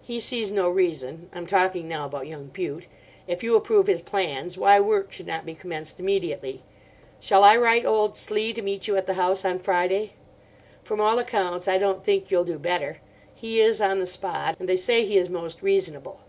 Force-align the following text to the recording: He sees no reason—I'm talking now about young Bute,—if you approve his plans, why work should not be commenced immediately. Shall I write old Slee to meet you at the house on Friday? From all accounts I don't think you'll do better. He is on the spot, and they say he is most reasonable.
He 0.00 0.20
sees 0.20 0.50
no 0.50 0.70
reason—I'm 0.70 1.46
talking 1.46 1.86
now 1.86 2.06
about 2.06 2.26
young 2.26 2.46
Bute,—if 2.46 3.42
you 3.44 3.56
approve 3.56 3.88
his 3.88 4.00
plans, 4.00 4.56
why 4.56 4.80
work 4.80 5.12
should 5.12 5.26
not 5.26 5.44
be 5.44 5.52
commenced 5.52 6.00
immediately. 6.00 6.62
Shall 7.20 7.44
I 7.44 7.58
write 7.58 7.84
old 7.84 8.16
Slee 8.16 8.54
to 8.54 8.62
meet 8.62 8.88
you 8.88 8.96
at 8.96 9.06
the 9.06 9.12
house 9.20 9.44
on 9.44 9.58
Friday? 9.58 10.14
From 10.82 10.98
all 10.98 11.18
accounts 11.18 11.68
I 11.68 11.76
don't 11.76 12.02
think 12.02 12.30
you'll 12.30 12.44
do 12.44 12.58
better. 12.58 13.02
He 13.34 13.60
is 13.60 13.82
on 13.82 13.98
the 13.98 14.06
spot, 14.06 14.56
and 14.58 14.66
they 14.66 14.76
say 14.76 15.04
he 15.04 15.18
is 15.18 15.28
most 15.28 15.60
reasonable. 15.60 16.20